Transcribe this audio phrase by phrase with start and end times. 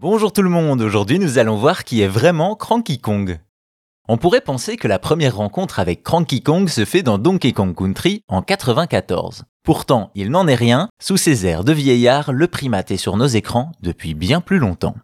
[0.00, 3.38] Bonjour tout le monde, aujourd'hui nous allons voir qui est vraiment Cranky Kong.
[4.08, 7.76] On pourrait penser que la première rencontre avec Cranky Kong se fait dans Donkey Kong
[7.76, 9.44] Country en 94.
[9.62, 13.26] Pourtant, il n'en est rien, sous ses airs de vieillard, le primate est sur nos
[13.26, 14.94] écrans depuis bien plus longtemps.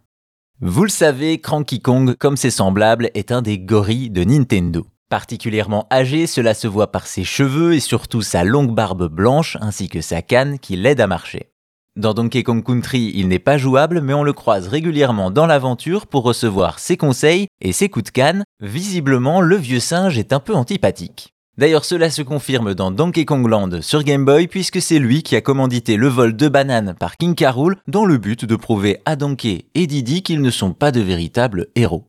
[0.61, 4.87] Vous le savez, Cranky Kong, comme ses semblables, est un des gorilles de Nintendo.
[5.11, 9.89] Particulièrement âgé, cela se voit par ses cheveux et surtout sa longue barbe blanche ainsi
[9.89, 11.51] que sa canne qui l'aide à marcher.
[11.97, 16.05] Dans Donkey Kong Country, il n'est pas jouable, mais on le croise régulièrement dans l'aventure
[16.05, 18.43] pour recevoir ses conseils et ses coups de canne.
[18.61, 21.33] Visiblement, le vieux singe est un peu antipathique.
[21.57, 25.35] D'ailleurs, cela se confirme dans Donkey Kong Land sur Game Boy puisque c'est lui qui
[25.35, 29.15] a commandité le vol de bananes par King Carol dans le but de prouver à
[29.15, 32.05] Donkey et Diddy qu'ils ne sont pas de véritables héros.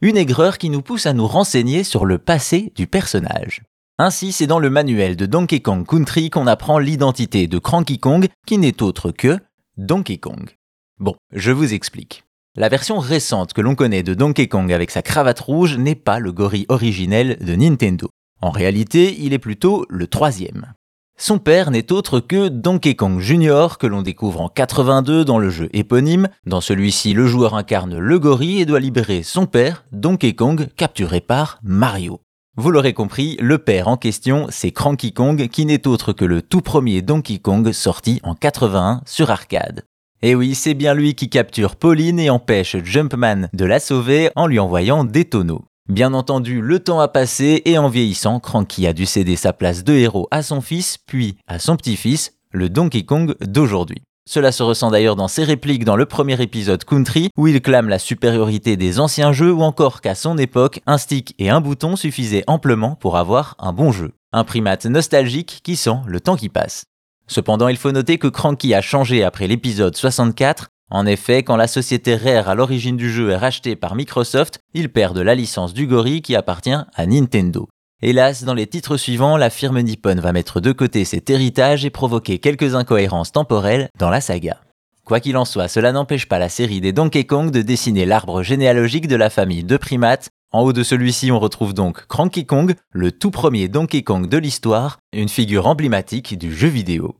[0.00, 3.62] Une aigreur qui nous pousse à nous renseigner sur le passé du personnage.
[3.96, 8.26] Ainsi, c'est dans le manuel de Donkey Kong Country qu'on apprend l'identité de Cranky Kong,
[8.44, 9.38] qui n'est autre que
[9.76, 10.50] Donkey Kong.
[10.98, 12.24] Bon, je vous explique.
[12.56, 16.18] La version récente que l'on connaît de Donkey Kong avec sa cravate rouge n'est pas
[16.18, 18.08] le gorille originel de Nintendo.
[18.42, 20.72] En réalité, il est plutôt le troisième.
[21.16, 23.78] Son père n'est autre que Donkey Kong Jr.
[23.78, 26.28] que l'on découvre en 82 dans le jeu éponyme.
[26.46, 31.20] Dans celui-ci, le joueur incarne le gorille et doit libérer son père, Donkey Kong, capturé
[31.20, 32.20] par Mario.
[32.56, 36.40] Vous l'aurez compris, le père en question, c'est Cranky Kong, qui n'est autre que le
[36.40, 39.82] tout premier Donkey Kong sorti en 81 sur arcade.
[40.22, 44.46] Et oui, c'est bien lui qui capture Pauline et empêche Jumpman de la sauver en
[44.46, 45.64] lui envoyant des tonneaux.
[45.88, 49.82] Bien entendu, le temps a passé et en vieillissant, Cranky a dû céder sa place
[49.82, 54.02] de héros à son fils, puis à son petit-fils, le Donkey Kong d'aujourd'hui.
[54.26, 57.90] Cela se ressent d'ailleurs dans ses répliques dans le premier épisode Country, où il clame
[57.90, 61.94] la supériorité des anciens jeux ou encore qu'à son époque, un stick et un bouton
[61.94, 64.12] suffisaient amplement pour avoir un bon jeu.
[64.32, 66.84] Un primate nostalgique qui sent le temps qui passe.
[67.26, 70.68] Cependant, il faut noter que Cranky a changé après l'épisode 64.
[70.90, 74.90] En effet, quand la société Rare à l'origine du jeu est rachetée par Microsoft, il
[74.90, 77.68] perd de la licence du gorille qui appartient à Nintendo.
[78.06, 81.90] Hélas, dans les titres suivants, la firme Nippon va mettre de côté cet héritage et
[81.90, 84.60] provoquer quelques incohérences temporelles dans la saga.
[85.06, 88.42] Quoi qu'il en soit, cela n'empêche pas la série des Donkey Kong de dessiner l'arbre
[88.42, 90.28] généalogique de la famille de primates.
[90.52, 94.36] En haut de celui-ci, on retrouve donc Cranky Kong, le tout premier Donkey Kong de
[94.36, 97.16] l'histoire, une figure emblématique du jeu vidéo.